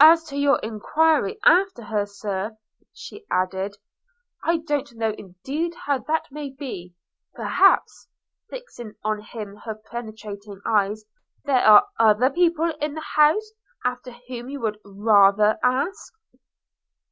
'As 0.00 0.24
to 0.24 0.36
your 0.36 0.58
enquiry 0.64 1.38
after 1.44 1.84
her, 1.84 2.04
Sir,' 2.04 2.56
added 3.30 3.76
she, 3.76 3.80
'I 4.42 4.56
don't 4.66 4.92
know 4.94 5.12
indeed 5.16 5.76
how 5.86 5.98
that 5.98 6.26
may 6.32 6.50
be; 6.50 6.96
perhaps 7.36 8.08
(fixing 8.50 8.94
on 9.04 9.20
him 9.20 9.54
her 9.54 9.76
penetrating 9.76 10.60
eyes) 10.66 11.04
there 11.44 11.62
are 11.64 11.86
other 12.00 12.28
people 12.30 12.72
in 12.80 12.94
the 12.94 13.06
house 13.14 13.52
after 13.84 14.10
whom 14.26 14.48
you 14.48 14.58
would 14.58 14.80
rather 14.84 15.56
ask.' 15.62 16.12